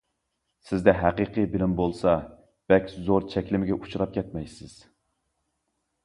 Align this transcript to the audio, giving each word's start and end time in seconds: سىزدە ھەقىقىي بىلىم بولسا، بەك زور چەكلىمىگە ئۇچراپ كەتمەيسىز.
سىزدە 0.67 0.93
ھەقىقىي 0.99 1.43
بىلىم 1.55 1.75
بولسا، 1.81 2.13
بەك 2.73 2.89
زور 3.09 3.27
چەكلىمىگە 3.33 3.75
ئۇچراپ 3.75 4.15
كەتمەيسىز. 4.17 4.73